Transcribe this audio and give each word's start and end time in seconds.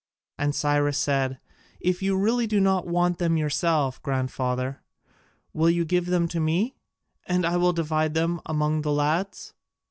And 0.39 0.55
Cyrus 0.55 0.97
said, 0.97 1.37
"If 1.79 2.01
you 2.01 2.17
really 2.17 2.47
do 2.47 2.59
not 2.59 2.87
want 2.87 3.19
them 3.19 3.37
yourself, 3.37 4.01
grandfather, 4.01 4.81
will 5.53 5.69
you 5.69 5.85
give 5.85 6.07
them 6.07 6.27
to 6.29 6.39
me? 6.39 6.73
And 7.27 7.45
I 7.45 7.57
will 7.57 7.71
divide 7.73 8.15
them 8.15 8.41
among 8.47 8.81
the 8.81 8.91
lads." 8.93 9.53